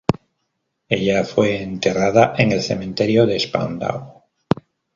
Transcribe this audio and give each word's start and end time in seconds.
Ella 0.89 1.23
fue 1.25 1.61
enterrada 1.61 2.33
en 2.39 2.51
el 2.53 2.63
Cementerio 2.63 3.27
de 3.27 3.39
Spandau. 3.39 4.23